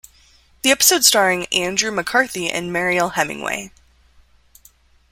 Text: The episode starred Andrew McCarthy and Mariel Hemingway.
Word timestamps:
The 0.63 0.71
episode 0.71 1.05
starred 1.05 1.47
Andrew 1.53 1.91
McCarthy 1.91 2.49
and 2.49 2.73
Mariel 2.73 3.09
Hemingway. 3.09 3.71